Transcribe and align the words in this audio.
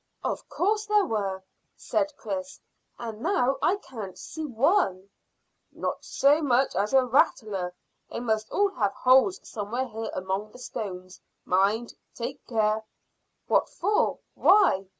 "Of 0.23 0.49
course 0.49 0.87
there 0.87 1.05
were," 1.05 1.43
said 1.75 2.11
Chris, 2.17 2.59
"and 2.97 3.21
now 3.21 3.57
I 3.61 3.75
can't 3.75 4.17
see 4.17 4.45
one." 4.47 5.11
"Not 5.71 6.03
so 6.03 6.41
much 6.41 6.73
as 6.75 6.91
a 6.91 7.05
rattler. 7.05 7.75
They 8.09 8.19
must 8.19 8.49
all 8.49 8.69
have 8.69 8.95
holes 8.95 9.39
somewhere 9.47 9.85
here 9.87 10.09
among 10.15 10.53
the 10.53 10.57
stones. 10.57 11.21
Mind! 11.45 11.93
Take 12.15 12.43
care!" 12.47 12.83
"What 13.45 13.69
for? 13.69 14.17
Why?" 14.33 14.87